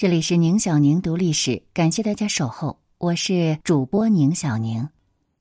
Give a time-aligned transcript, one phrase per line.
[0.00, 4.88] 这里是宁小宁读历史，感谢大家守候，我是主播宁小宁。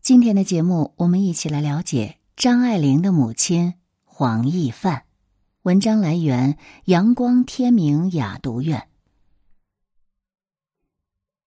[0.02, 5.04] 今天的节目，我们一起来了解张爱玲的母亲黄亦范。
[5.62, 8.90] 文章来源：阳光天明雅读院。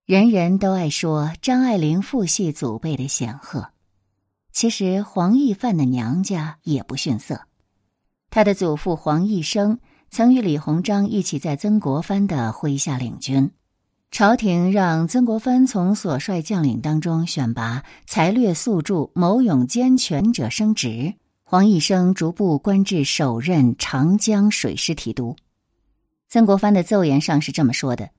[0.05, 3.71] 人人都爱说张爱玲父系祖辈的显赫，
[4.53, 7.41] 其实黄亦范的娘家也不逊色。
[8.29, 9.81] 他的祖父黄亦生。
[10.13, 13.49] 曾与李鸿章一起在曾国藩的麾下领军，
[14.11, 21.13] 朝廷让曾国藩从所率将领当中选拔才略素著、谋勇兼全者升职。
[21.43, 25.37] 黄义生逐步官至首任长江水师提督。
[26.27, 28.09] 曾国藩的奏言上是这么说的：“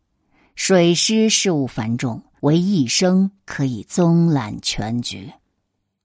[0.57, 5.31] 水师事务繁重，唯一生可以综揽全局。”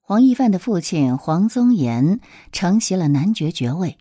[0.04, 2.20] 黄义范的父亲黄宗炎
[2.52, 3.96] 承袭了男爵爵位。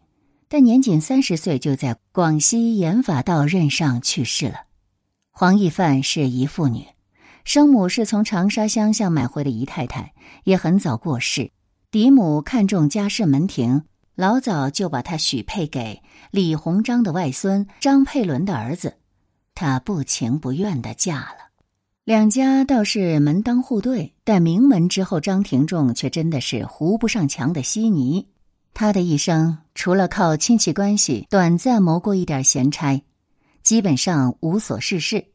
[0.50, 4.62] 但年仅三十岁，就在广西盐法道任上去世了。
[5.32, 6.86] 黄亦范是姨妇女，
[7.44, 10.14] 生母是从长沙乡下买回的姨太太，
[10.46, 11.52] 也很早过世。
[11.92, 13.84] 嫡母看重家世门庭，
[14.16, 18.98] 老早就把她许配给李鸿章的外孙张佩纶的儿子，
[19.54, 21.48] 她不情不愿的嫁了。
[22.04, 28.26] 两家倒是门当户对，但名门之后，张廷仲却真的是糊不上墙的稀泥。
[28.74, 33.04] 他的一生除了靠亲戚关系短暂谋过一点闲差，
[33.64, 35.26] 基本上无所事事，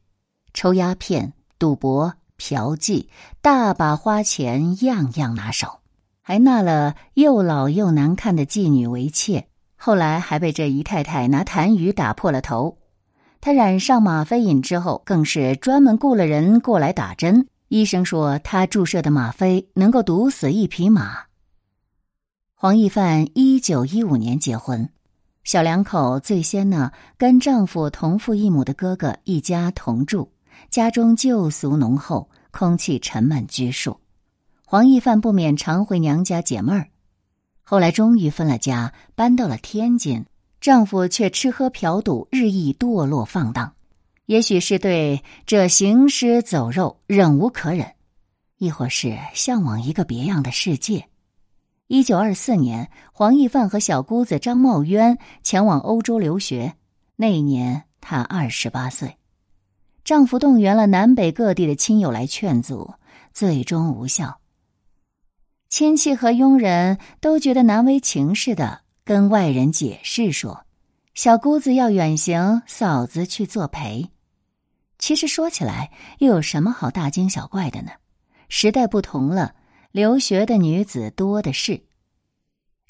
[0.55, 3.07] 抽鸦片、赌博、嫖妓，
[3.41, 5.81] 大把花钱，样样拿手，
[6.23, 9.49] 还纳了又老又难看的妓女为妾。
[9.77, 12.79] 后来还被这姨太太拿痰盂打破了头。
[13.41, 17.49] 他染上吗啡瘾之后，更是专门雇了人过来打针。
[17.67, 21.19] 医生说他注射的吗啡能够毒死一匹马。
[22.63, 24.89] 黄亦范一九一五年结婚，
[25.43, 30.31] 小两口最先呢跟丈夫同父异母的哥哥一家同住，
[30.71, 33.99] 家中旧俗浓厚，空气沉闷拘束。
[34.65, 36.87] 黄亦范不免常回娘家解闷儿。
[37.65, 40.25] 后来终于分了家，搬到了天津，
[40.61, 43.73] 丈夫却吃喝嫖赌，日益堕落放荡。
[44.27, 47.85] 也许是对这行尸走肉忍无可忍，
[48.59, 51.09] 亦或是向往一个别样的世界。
[51.93, 56.75] 一九二四年，黄亦范和小姑子张茂渊前往欧洲留学。
[57.17, 59.19] 那一年，她二十八岁。
[60.03, 62.95] 丈夫动员了南北各地的亲友来劝阻，
[63.31, 64.41] 最终无效。
[65.69, 70.65] 亲戚和佣人都觉得难为情似的，跟外人解释说
[71.13, 74.09] ：“小姑子要远行，嫂子去作陪。”
[74.99, 77.91] 其实说起来，又有什么好大惊小怪的呢？
[78.49, 79.57] 时代不同了。
[79.93, 81.83] 留学的女子多的是。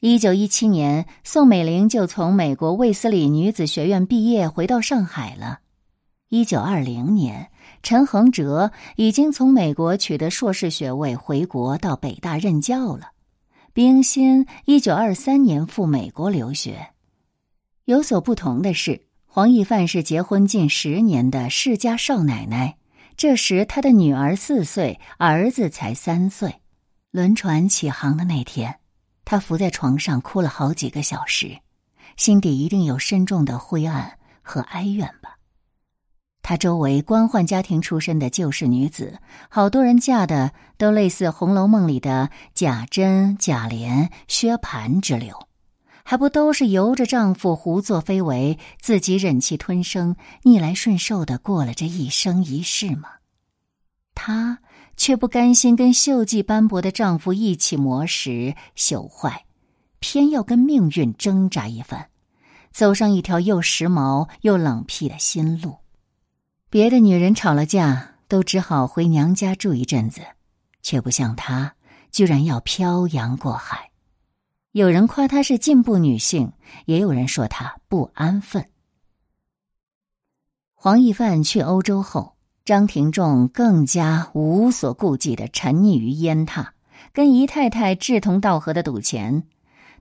[0.01, 5.59] 一九一七年，宋美龄就从美国卫斯理女子学院毕业，回到上海了。
[6.29, 7.51] 一九二零年，
[7.83, 13.11] 陈恒哲已经从美国取得硕士学位，回国到北大任教了。
[13.73, 16.91] 冰心一九二三年赴美国留学。
[17.85, 22.77] 有所不同的是，黄亦范是结婚近十年的世家少奶奶，
[23.17, 26.62] 这时她的女儿四岁，儿子才三岁。
[27.13, 28.79] 轮船起航的那天，
[29.27, 31.59] 他伏在床上哭了好几个小时，
[32.17, 35.37] 心底一定有深重的灰暗和哀怨吧。
[36.41, 39.19] 他周围官宦家庭出身的旧式女子，
[39.51, 45.49] 好多人嫁的都类似《红楼梦》里的贾珍、贾琏、薛蟠之流，
[46.05, 53.11] 还不都是由着丈夫胡作非为，自己忍气吞声、逆来顺受的过了这一生一世吗？
[54.15, 54.61] 她。
[55.03, 59.47] 却不甘心跟锈迹斑驳的丈夫一起磨蚀朽坏，
[59.99, 62.09] 偏要跟命运挣扎一番，
[62.71, 65.77] 走上一条又时髦又冷僻的新路。
[66.71, 70.21] 别的女人吵了架，都只好回娘家住一阵子，
[70.83, 71.75] 却不像她，
[72.13, 73.91] 居然要漂洋过海。
[74.71, 76.53] 有人夸她是进步女性，
[76.87, 78.71] 也有人说她不安分。
[80.75, 82.32] 黄亦范去欧洲后。
[82.65, 86.69] 张廷仲更加无所顾忌的沉溺于烟榻，
[87.13, 89.43] 跟姨太太志同道合的赌钱，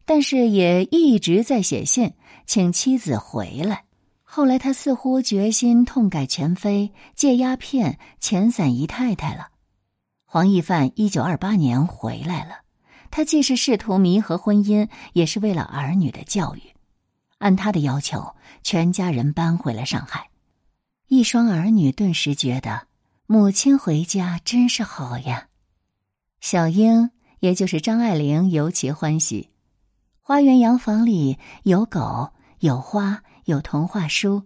[0.05, 2.13] 但是也一直在写信
[2.45, 3.85] 请妻子回来。
[4.23, 9.49] 后来他似乎决心痛改前非，戒鸦片，遣散姨太太了。
[10.25, 12.59] 黄亦范一九二八年回来了，
[13.09, 16.61] 他既是试图弥合婚姻，也是为了儿女的教育。
[17.39, 20.30] 按他的要求，全家人搬回了上海。
[21.13, 22.87] 一双儿女顿时觉得
[23.25, 25.49] 母亲回家真是好呀。
[26.39, 27.11] 小英，
[27.41, 29.49] 也就是张爱玲，尤其欢喜。
[30.21, 34.43] 花园洋房里有狗，有花，有童话书，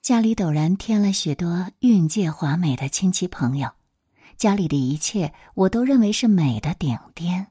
[0.00, 3.68] 家里陡然添了许多韵界华美的亲戚朋友，
[4.38, 7.48] 家里的一切我都认为是美的顶点。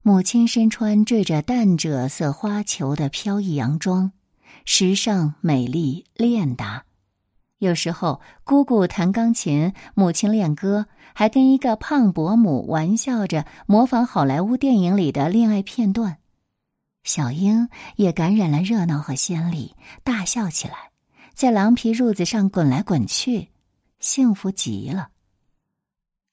[0.00, 4.12] 母亲身穿缀着淡赭色花球的飘逸洋装，
[4.64, 6.86] 时尚美丽练达。
[7.60, 16.16] 有时候姑姑弹钢琴，母亲练歌，还跟一个胖伯母玩笑着模仿好莱坞电影里的恋爱片段。
[17.04, 20.90] 小英也感染了热闹和鲜丽，大笑起来。
[21.34, 23.50] 在狼皮褥子上滚来滚去，
[23.98, 25.10] 幸福极了。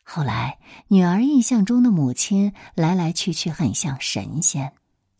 [0.03, 4.71] 后来，女儿印象中的母亲来来去去，很像神仙，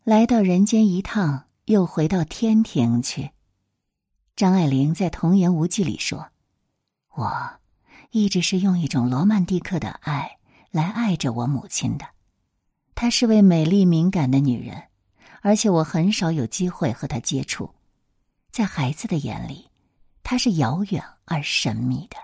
[0.06, 3.31] 来到人间一趟，又回到天庭去。
[4.38, 6.30] 张爱玲在《童言无忌》里说
[7.16, 7.60] ：“我
[8.12, 10.38] 一直是用一种罗曼蒂克的爱
[10.69, 12.06] 来爱着我母亲的。
[12.94, 14.84] 她是位美丽敏感的女人，
[15.42, 17.74] 而且我很少有机会和她接触，
[18.51, 19.72] 在孩子的眼里。”
[20.22, 22.18] 她是遥远而神秘的。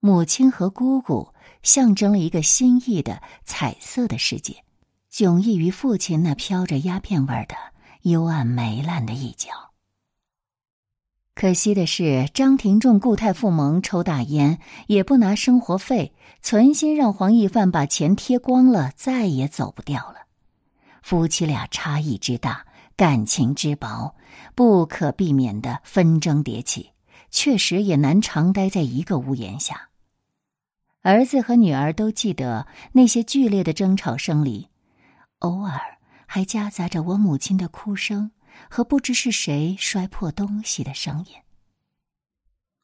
[0.00, 1.28] 母亲和姑姑
[1.62, 4.64] 象征了一个新意的彩色的世界，
[5.12, 7.54] 迥异于父亲那飘着鸦片味儿的
[8.04, 9.73] 幽暗霉烂的一角。
[11.34, 20.26] 可惜的是，张廷仲固态复萌，抽大烟，也不拿生活费，存心让黄奕范把钱贴光了，再也走不掉了。
[21.02, 22.64] 夫妻俩差异之大。
[22.96, 24.14] 感情之薄，
[24.54, 26.92] 不可避免的纷争迭起，
[27.28, 29.88] 确实也难常待在一个屋檐下。
[31.02, 34.68] 儿子和女儿都记得那些剧烈的争吵声里，
[35.40, 35.80] 偶尔
[36.24, 38.30] 还夹杂着我母亲的哭声
[38.70, 41.34] 和不知是谁摔破东西的声音。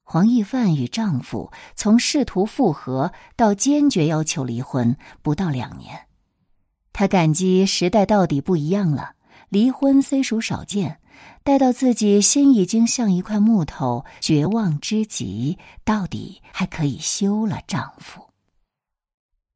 [0.02, 6.06] 黄奕范与丈夫从试图复合到坚决要求离婚，不到两年，
[6.92, 9.14] 他感激时代到底不一样了。
[9.48, 11.00] 离婚虽属少见，
[11.42, 18.28] 待到自己心已经像一块木头，绝望之极，到底还可以休了丈夫。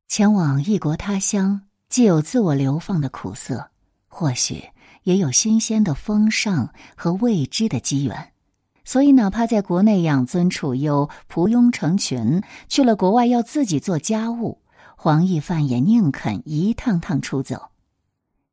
[0.09, 3.71] 前往异国他乡，既有自我流放的苦涩，
[4.07, 4.65] 或许
[5.05, 8.33] 也有新鲜的风尚和未知的机缘。
[8.85, 14.61] 所以，哪怕在国内养尊处优、仆佣成群，去了国外要自己做家务，
[14.97, 17.71] 黄奕范也宁肯一趟趟出走。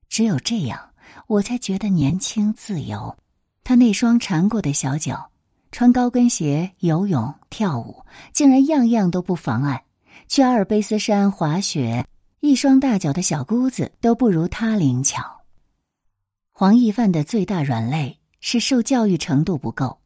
[0.08, 0.92] 只有这样。
[1.28, 3.18] 我才觉得年轻自由。
[3.66, 5.30] 他那双缠过的小脚，
[5.72, 9.84] 穿高跟鞋游泳、跳舞，竟然样样都不妨碍。
[10.30, 12.06] 去阿尔卑斯山滑雪，
[12.40, 15.41] 一双大脚的小姑子都不如他灵巧。
[16.62, 19.98] 黄奕范的最大软肋是受教育程度不够，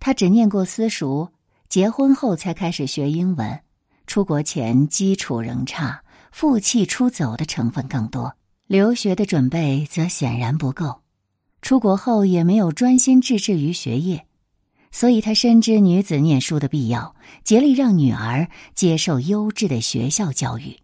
[0.00, 1.28] 他只念过私塾，
[1.68, 3.60] 结婚后才开始学英文。
[4.08, 6.02] 出国前基础仍差，
[6.32, 8.34] 负气出走的成分更多。
[8.66, 11.02] 留学的准备则显然不够，
[11.60, 14.26] 出国后也没有专心致志于学业，
[14.90, 17.14] 所以他深知女子念书的必要，
[17.44, 20.80] 竭力让女儿接受优质的学校教育。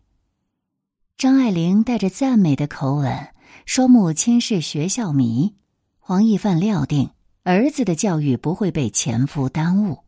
[1.17, 3.31] 张爱玲带着赞美的口吻
[3.67, 5.55] 说：“母亲是学校迷。”
[6.01, 7.11] 黄奕范料定
[7.43, 10.05] 儿子的教育不会被前夫耽误，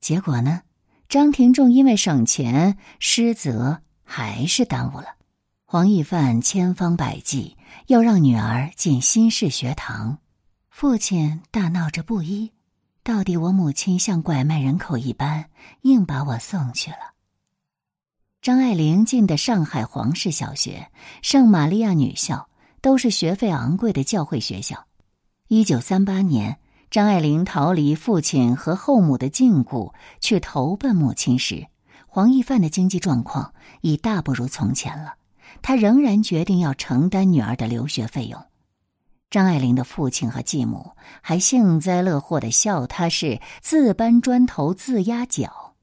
[0.00, 0.62] 结果呢？
[1.08, 5.06] 张廷仲因为省钱失责，还是耽误了。
[5.64, 7.56] 黄奕范千方百计
[7.86, 10.18] 要让女儿进新式学堂，
[10.68, 12.52] 父亲大闹着不依，
[13.02, 15.50] 到底我母亲像拐卖人口一般，
[15.82, 17.14] 硬把我送去了。
[18.42, 20.90] 张爱玲进的上海皇氏小学、
[21.22, 22.48] 圣玛利亚女校
[22.80, 24.86] 都是学费昂贵的教会学校。
[25.48, 26.58] 一九三八年，
[26.90, 31.66] 张爱玲逃离父亲和后母的禁锢，去投奔母亲时，
[32.06, 35.14] 黄奕范的经济状况已大不如从前了。
[35.62, 38.40] 他仍然决定要承担女儿的留学费用。
[39.28, 45.74] 张爱玲的父亲和继母还幸灾乐祸的笑他是自搬砖头自压脚。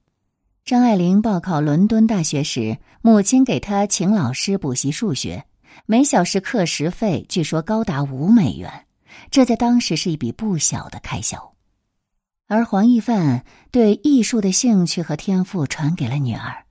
[0.65, 5.45] 张爱玲报考伦敦大学时，母亲给她请老师补习数学，
[5.85, 8.85] 每小时课时费据说高达五美元，
[9.29, 11.53] 这在当时是一笔不小的开销。
[12.47, 16.65] 而黄奕范对艺术的兴趣和天赋传给了女儿。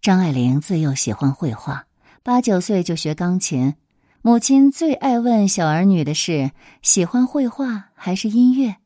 [0.00, 1.86] 张爱玲自幼喜欢绘画。
[2.22, 3.74] 八九岁就学钢琴，
[4.22, 8.76] 母亲最爱问小儿女的是：喜欢绘画还是音乐？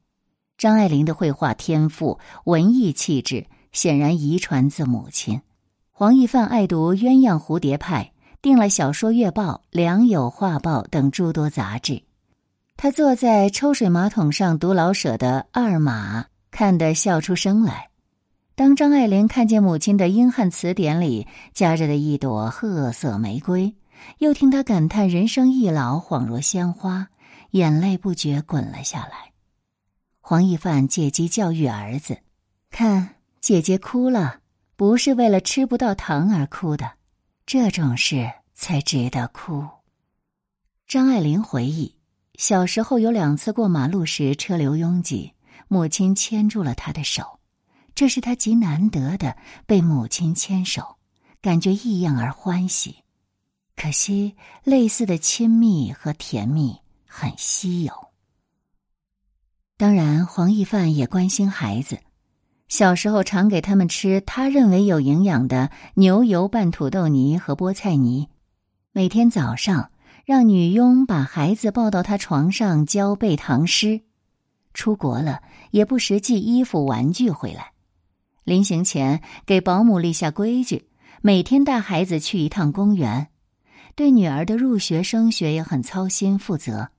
[0.56, 5.40] 张爱玲的绘画天赋、文艺气质显然遗传自母亲。
[5.92, 12.02] 黄奕范爱读《鸳鸯蝴蝶派》，订了《小说月报》《良友画报》等诸多杂志。
[12.76, 17.88] 他坐在抽水马桶上读老舍的《二马》，看得笑出声来。
[18.54, 23.74] 当张爱玲看见母亲的英汉词典里夹着的一朵褐色玫瑰，
[24.18, 27.08] 又听她感叹人生易老，恍若鲜花，
[27.50, 29.32] 眼泪不觉滚了下来。
[30.20, 32.18] 黄奕范借机教育儿子
[32.70, 34.40] ：“看，姐姐哭了，
[34.76, 36.92] 不是为了吃不到糖而哭的，
[37.48, 39.66] 这种事才值得哭。”
[40.86, 41.96] 张爱玲回忆，
[42.34, 45.32] 小时候有两次过马路时车流拥挤，
[45.66, 47.40] 母亲牵住了她的手，
[47.94, 50.98] 这是她极难得的被母亲牵手，
[51.40, 53.02] 感觉异样而欢喜。
[53.76, 58.08] 可惜，类似的亲密和甜蜜很稀有。
[59.78, 61.98] 当然，黄奕范也关心孩子，
[62.68, 68.28] 小时候常给他们吃他认为有营养的牛油拌土豆泥和菠菜泥，
[68.92, 69.90] 每天早上。
[70.24, 74.02] 让女佣把孩子抱到他床上教背唐诗，
[74.74, 77.72] 出国了也不时寄衣服玩具回来。
[78.44, 80.90] 临行前给保姆立下规矩，
[81.22, 83.28] 每天带孩子去一趟公园。
[83.96, 86.90] 对女儿的入学升学也很操心负责。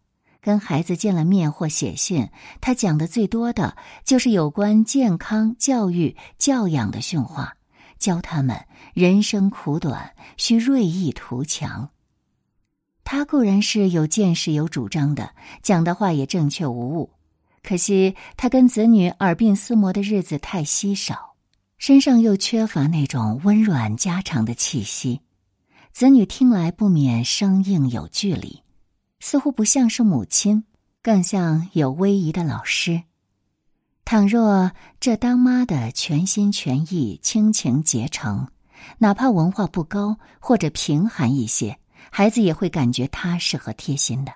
[0.41, 2.29] 跟孩子见了面或写信，
[2.62, 7.55] 他讲的最多的就是有关健康、教育、教养的训话，
[7.98, 11.89] 教他们人生苦短，需锐意图强。
[13.03, 15.31] 他固然是有见识、有主张的，
[15.62, 17.12] 讲的话也正确无误。
[17.62, 21.36] 可惜他跟子女耳鬓厮磨的日子太稀少，
[21.77, 25.19] 身上又缺乏那种温软家常的气息，
[25.91, 28.63] 子女听来不免生硬有距离，
[29.19, 30.63] 似乎不像是母亲，
[31.01, 33.03] 更像有威仪的老师。
[34.05, 38.47] 倘若这当妈的全心全意、倾情竭诚，
[38.97, 41.77] 哪怕文化不高或者贫寒一些。
[42.11, 44.31] 孩子也会感觉踏实和贴心的，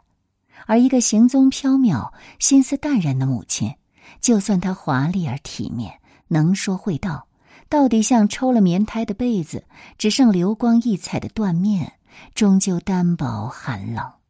[0.67, 3.73] 而一个行踪飘渺、心思淡然的母亲，
[4.21, 7.27] 就算她华丽而体面、能说会道，
[7.69, 9.65] 到底像抽了棉胎的被子，
[9.97, 11.93] 只剩流光溢彩的缎面，
[12.35, 14.22] 终究单薄寒冷。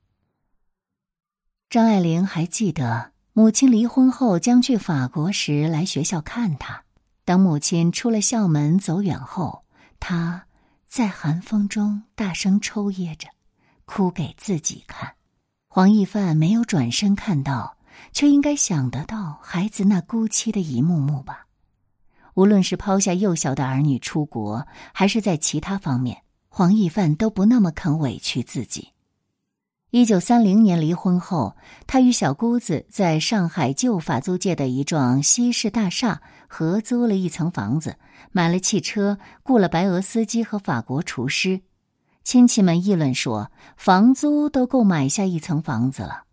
[1.74, 6.84] 张爱玲还记得，母亲离婚后将去法国时来学校看她，
[7.26, 9.64] 当母亲出了校门走远后，
[10.00, 10.46] 她。
[10.86, 13.28] 在寒风中大声抽噎着，
[13.86, 15.16] 哭给自己看。
[15.68, 17.76] 黄奕范没有转身看到，
[18.12, 21.48] 却应该想得到孩子那孤凄的一幕幕吧。
[22.36, 28.90] 无论是抛下幼小的儿女出国，还是在其他方面，黄奕范都不那么肯委屈自己。
[29.96, 37.98] 一九三零年离婚后，他与小姑子在上海旧法租界的一幢西式大厦合租了一层房子，
[38.32, 41.62] 买了汽车，雇了白俄司机和法国厨师。
[42.24, 46.24] 亲戚们议论说，房租都够买下一层房子了。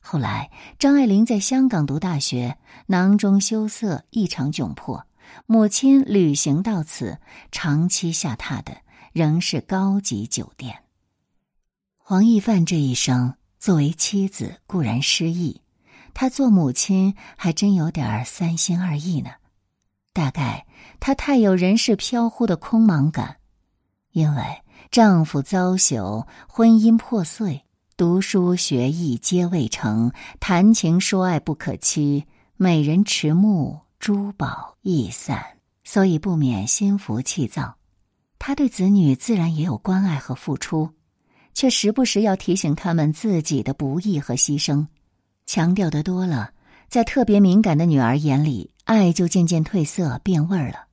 [0.00, 5.06] 后来，张爱玲在香港读大学，囊中羞涩，异常窘迫。
[5.46, 7.18] 母亲旅行到此，
[7.52, 8.72] 长期下榻的
[9.12, 10.82] 仍是高级酒店。
[12.10, 15.60] 黄奕范这一生，作为妻子固然失意，
[16.14, 19.32] 她做母亲还真有点三心二意呢。
[20.14, 20.66] 大概
[21.00, 23.36] 她太有人世飘忽的空茫感，
[24.12, 24.42] 因为
[24.90, 30.10] 丈夫遭朽，婚姻破碎，读书学艺皆未成，
[30.40, 32.24] 谈情说爱不可期，
[32.56, 35.44] 美人迟暮，珠宝易散，
[35.84, 37.76] 所以不免心浮气躁。
[38.38, 40.94] 她对子女自然也有关爱和付出。
[41.58, 44.86] 却时不时要提醒他们自己的不易和牺牲，
[45.44, 46.52] 强调的多了，
[46.88, 50.86] 在特别敏感的女儿眼里，爱就渐渐褪色变味儿了。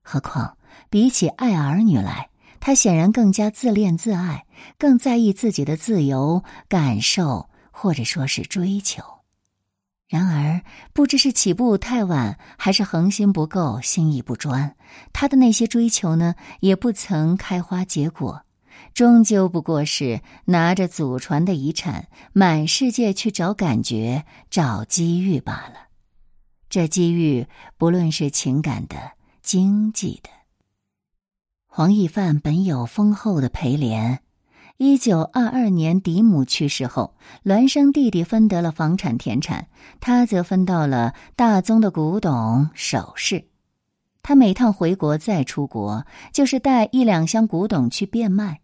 [0.00, 0.56] 何况
[0.88, 4.46] 比起爱儿女来，他显然更加自恋自爱，
[4.78, 9.02] 更在意自己的自由感受，或者说是追求。
[10.06, 10.62] 然而，
[10.92, 14.76] 不知是起步太晚，还是恒心不够、心意不专，
[15.12, 18.44] 他的那些追求呢，也不曾开花结果。
[18.94, 25.88] 终究不过是拿着祖传的遗产，满世界去找感觉、找机遇罢了。
[26.68, 28.96] 这机遇，不论是情感的、
[29.42, 30.30] 经济的。
[31.66, 34.20] 黄奕范本有丰厚的陪连，
[34.78, 39.68] 一九二二年嫡母去世后，孪生弟弟分得了房产田产，
[40.00, 43.46] 他则分到了大宗的古董首饰。
[44.22, 48.60] 他每趟回国再出国，就是带一两箱古董去变卖。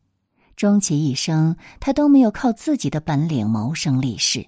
[0.56, 4.46] 终其一生，他都没有靠自己的本领谋生立世。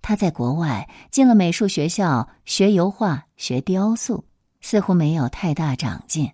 [0.00, 4.24] 他在国外进了美术学校学油画、学雕塑，
[4.60, 6.30] 似乎没有太大长进。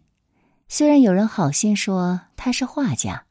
[0.69, 3.25] 虽然有人好心说他是画家，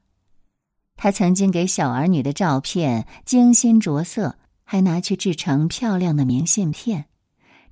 [0.95, 7.05] 他曾经给小儿女的照片精心着色，还拿去制成漂亮的明信片，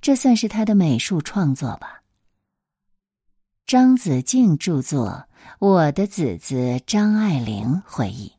[0.00, 2.02] 这算是他的美术创作吧。
[3.66, 5.27] 张子静著作。
[5.58, 8.32] 我的姊姊张爱玲回忆，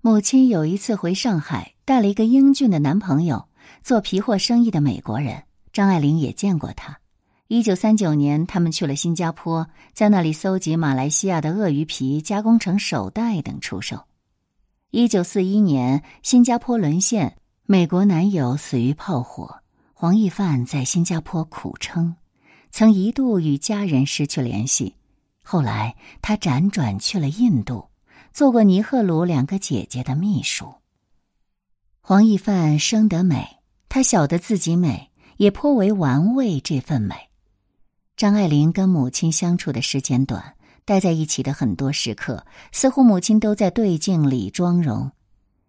[0.00, 3.46] 母亲有一次回上海，带了一个英俊的男朋友，
[3.82, 6.98] 做皮货生意的美国人，张爱玲也见过他。
[7.48, 14.00] 一九三九年，他们去了新加坡，在那里搜集马来西亚的鳄鱼皮，加工成手袋等出售。
[14.90, 19.60] 一九四一年，新加坡沦陷，美国男友死于炮火，
[19.94, 22.16] 黄奕范在新加坡苦撑，
[22.72, 24.95] 曾一度与家人失去联系。
[25.48, 27.86] 后来，他辗转去了印度，
[28.32, 30.74] 做过尼赫鲁两个姐姐的秘书。
[32.00, 37.14] 黄奕范生得美，他晓得自己美，也颇为玩味这份美。
[38.16, 40.54] 张爱玲跟母亲相处的时间短。
[40.84, 45.10] 待在一起的很多时刻，似乎母亲都在对镜里妆容。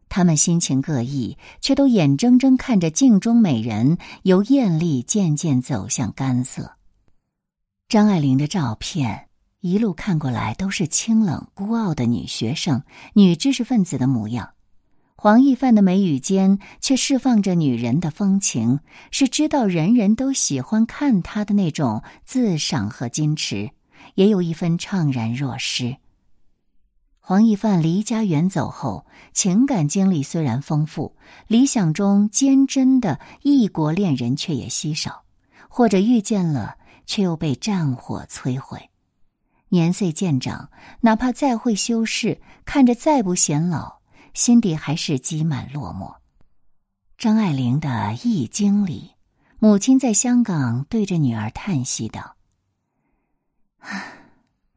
[0.09, 6.71] 他们心情各异，却都眼睁睁看着镜中美人由艳丽渐渐走向干涩。
[7.89, 9.26] 张爱玲的照片
[9.69, 12.83] 一路看过来都是清冷孤傲的女学生、
[13.13, 14.51] 女知识分子的模样，
[15.17, 18.79] 黄奕范的眉宇间却释放着女人的风情，
[19.11, 23.71] 是知道人人都喜欢看她的那种自赏和矜持。
[24.15, 25.97] 也有一分怅然若失。
[27.19, 35.23] 黄奕范离家远走后，情感经历虽然丰富，理想中坚贞的异国恋人却也稀少，
[35.67, 38.89] 或者遇见了，却又被战火摧毁。
[39.69, 40.69] 年岁渐长，
[41.01, 43.99] 哪怕再会修饰，看着再不显老，
[44.33, 46.15] 心底还是积满落寞。
[47.17, 47.89] 张爱玲的
[48.27, 49.11] 《易经》里，
[49.59, 52.35] 母亲在香港对着女儿叹息道。
[53.79, 54.03] 啊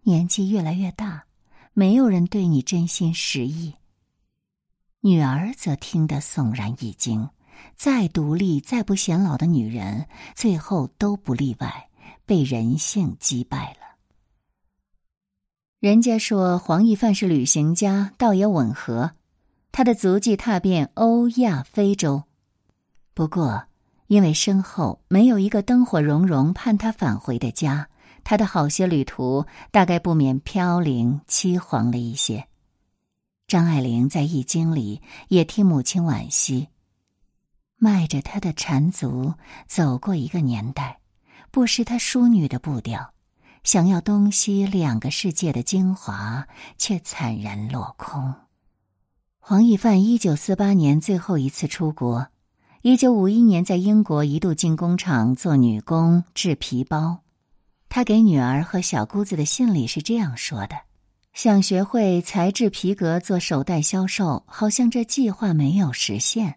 [0.03, 1.25] 年纪越来越大，
[1.73, 3.75] 没有人对你真心实意。
[5.01, 7.29] 女儿则听得悚然一惊。
[7.77, 11.91] 再独立、再不显老的女人，最后都不例外，
[12.25, 13.80] 被人性击败了。
[15.81, 19.13] 人家说黄奕范是旅行家，倒也吻合。
[19.73, 22.25] 他的足迹踏遍欧亚非洲，
[23.15, 23.65] 不过
[24.07, 27.89] 因为身后没有一个灯火融融盼他返回的家。
[28.23, 32.47] 他的好些旅途大概不免飘零凄惶了一些。
[33.49, 36.69] 张爱玲在《易经》里也替母亲惋惜，
[37.79, 39.33] 迈着她的缠足
[39.67, 41.01] 走过一个年代，
[41.51, 43.15] 不失她淑女的步调，
[43.63, 46.47] 想要东西两个世界的精华，
[46.79, 48.35] 却惨然落空。
[49.39, 52.29] 黄奕范一九四八年最后一次出国，
[52.83, 57.21] 一九五一年在英国一度进工厂做女工制皮包。
[57.89, 60.77] 他给女儿和小姑子的信里是这样说的
[61.35, 66.57] ：“想学会裁制皮革做手袋销售，好像这计划没有实现。”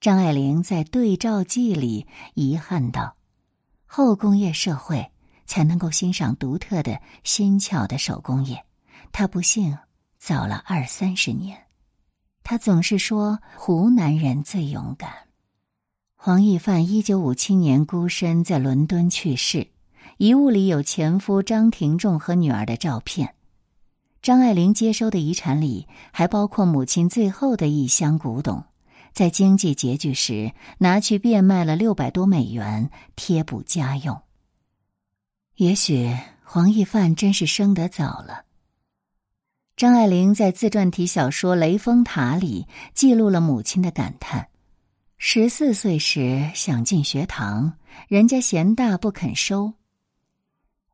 [0.00, 3.16] 张爱玲在对照记里遗憾道
[3.84, 5.10] ：“后工业社会
[5.46, 8.64] 才能够欣赏独特的新巧的手工业，
[9.12, 9.78] 他不幸
[10.18, 11.64] 早了二三十年。
[12.42, 15.10] 他总是说湖南人最勇敢。”
[16.14, 19.68] 黄奕范一九五七年孤身在伦敦去世。
[20.18, 23.34] 遗物里有前夫张廷仲和女儿的照片，
[24.22, 28.64] 张爱玲接收的遗产里还包括母亲最后的一箱古董，
[29.12, 34.22] 在经济拮据时拿去变卖了六百多美元贴补家用。
[35.56, 36.14] 也许
[36.44, 38.44] 黄奕范真是生得早了。
[39.74, 44.48] 张爱玲在自传体小说《雷峰塔》里记录了母亲的感叹：
[45.16, 47.72] 十四岁时想进学堂，
[48.06, 49.72] 人家嫌大不肯收。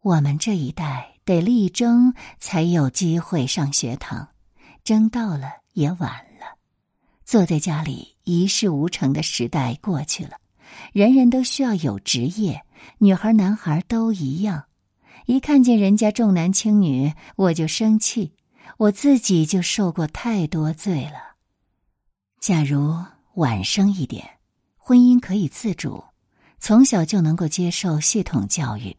[0.00, 4.28] 我们这一代得力争才有机会上学堂，
[4.84, 6.00] 争到了也晚
[6.38, 6.56] 了。
[7.24, 10.36] 坐在家里一事无成的时代过去了，
[10.92, 12.64] 人人都需要有职业，
[12.98, 14.64] 女孩男孩都一样。
[15.26, 18.34] 一看见人家重男轻女，我就生气，
[18.76, 21.36] 我自己就受过太多罪了。
[22.40, 22.96] 假如
[23.34, 24.38] 晚生一点，
[24.76, 26.02] 婚姻可以自主，
[26.58, 28.96] 从小就能够接受系统教育。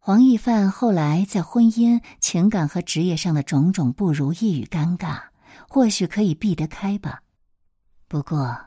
[0.00, 5.20] 黄奕范后来在婚姻、情感和职业上的种种不如意与尴尬，
[5.68, 7.20] 或许可以避得开吧。
[8.08, 8.58] 不过，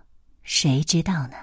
[0.44, 1.36] 谁知道呢？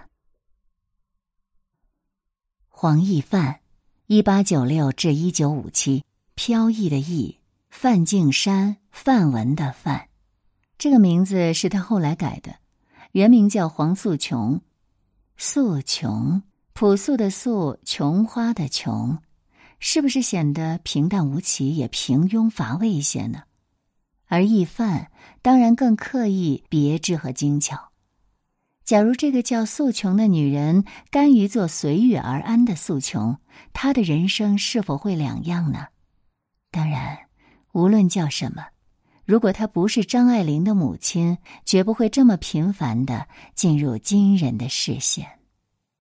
[2.83, 3.61] 黄奕范，
[4.07, 6.03] 一八九六至一九五七，
[6.35, 7.37] 飘逸的逸，
[7.69, 10.07] 范敬山，范文的范，
[10.79, 12.55] 这个名字是他后来改的，
[13.13, 14.63] 原名叫黄素琼，
[15.37, 16.41] 素琼，
[16.73, 19.19] 朴素的素，琼花的琼。
[19.79, 23.43] 是不是显得平淡无奇，也平庸乏味一些呢？
[24.25, 25.11] 而易范
[25.43, 27.90] 当然更刻意、别致和精巧。
[28.91, 33.39] 假如这个叫素琼的女人甘于做随遇而安的素琼，
[33.73, 35.87] 她的人生是否会两样呢？
[36.73, 37.17] 当然，
[37.71, 38.67] 无论叫什么，
[39.25, 45.25] 如果她不是张爱玲的母亲，绝不会这么频繁的进入金人的视线。